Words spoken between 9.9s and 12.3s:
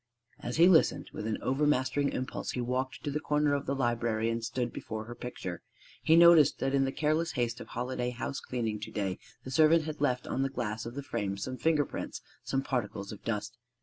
left on the glass of the frame some finger prints,